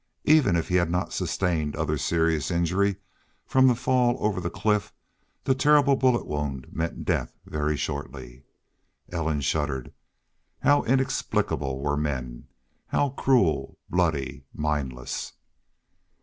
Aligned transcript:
Even 0.25 0.55
if 0.55 0.67
he 0.67 0.77
had 0.77 0.89
not 0.89 1.13
sustained 1.13 1.75
other 1.75 1.95
serious 1.95 2.49
injury 2.49 2.95
from 3.45 3.67
the 3.67 3.75
fall 3.75 4.17
over 4.19 4.41
the 4.41 4.49
cliff, 4.49 4.91
that 5.43 5.59
terrible 5.59 5.95
bullet 5.95 6.25
wound 6.25 6.65
meant 6.73 7.05
death 7.05 7.37
very 7.45 7.77
shortly. 7.77 8.43
Ellen 9.11 9.41
shuddered. 9.41 9.93
How 10.63 10.81
inexplicable 10.85 11.79
were 11.79 11.97
men! 11.97 12.47
How 12.87 13.09
cruel, 13.09 13.77
bloody, 13.91 14.45
mindless! 14.55 15.33